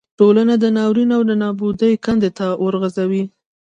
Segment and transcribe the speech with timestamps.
[0.19, 3.23] ټولنه د ناورین او نابودۍ کندې ته غورځوي.